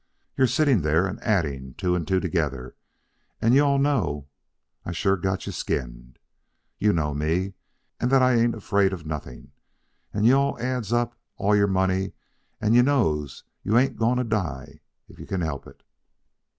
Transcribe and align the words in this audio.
You're 0.35 0.47
sitting 0.47 0.81
there 0.81 1.05
and 1.05 1.21
adding 1.23 1.75
two 1.75 1.93
and 1.93 2.07
two 2.07 2.19
together, 2.19 2.75
and 3.39 3.53
you 3.53 3.63
all 3.63 3.77
know 3.77 4.29
I 4.83 4.93
sure 4.93 5.15
got 5.15 5.45
you 5.45 5.51
skinned. 5.51 6.17
You 6.79 6.91
know 6.91 7.13
me, 7.13 7.53
and 7.99 8.09
that 8.09 8.23
I 8.23 8.33
ain't 8.33 8.55
afraid 8.55 8.93
of 8.93 9.05
nothing. 9.05 9.51
And 10.11 10.25
you 10.25 10.33
all 10.33 10.59
adds 10.59 10.91
up 10.91 11.19
all 11.37 11.55
your 11.55 11.67
money 11.67 12.13
and 12.59 12.73
knows 12.83 13.43
you 13.61 13.77
ain't 13.77 13.91
a 13.93 13.99
going 13.99 14.17
to 14.17 14.23
die 14.23 14.79
if 15.07 15.19
you 15.19 15.27
can 15.27 15.41
help 15.41 15.67
it." 15.67 15.83